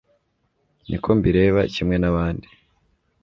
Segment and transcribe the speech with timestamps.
[0.87, 2.47] ni ko mbireba kimwe n'abandi